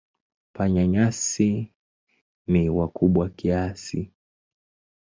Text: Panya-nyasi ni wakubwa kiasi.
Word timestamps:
Panya-nyasi 0.55 1.49
ni 2.51 2.61
wakubwa 2.77 3.25
kiasi. 3.37 3.99